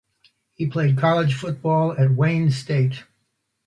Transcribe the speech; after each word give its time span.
He 0.55 0.65
played 0.65 0.97
college 0.97 1.35
football 1.35 1.91
at 1.91 2.09
Wayne 2.15 2.49
State. 2.49 3.03